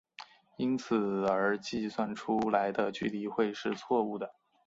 [0.57, 4.33] 因此而计算出来的距离会是错武的。